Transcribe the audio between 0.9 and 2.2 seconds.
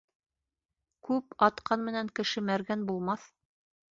Күп атҡан менән